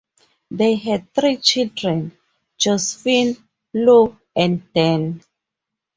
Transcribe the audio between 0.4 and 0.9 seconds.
They